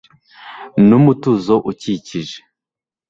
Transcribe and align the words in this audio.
numutuzo 0.87 1.55
ukikije 1.71 2.37